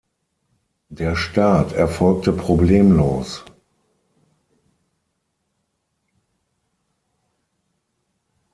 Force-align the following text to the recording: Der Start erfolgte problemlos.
Der 0.89 1.15
Start 1.15 1.73
erfolgte 1.73 2.33
problemlos. 2.33 3.45